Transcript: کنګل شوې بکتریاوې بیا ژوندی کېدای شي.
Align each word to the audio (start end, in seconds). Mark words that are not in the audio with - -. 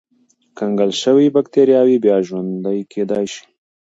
کنګل 0.57 0.91
شوې 1.01 1.27
بکتریاوې 1.35 1.97
بیا 2.05 2.17
ژوندی 2.27 2.79
کېدای 2.91 3.25
شي. 3.33 3.43